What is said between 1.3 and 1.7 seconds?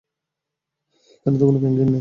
তো কোনো